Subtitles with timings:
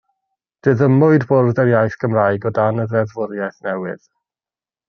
[0.67, 4.05] Diddymwyd Bwrdd yr Iaith Gymraeg o dan y ddeddfwriaeth newydd.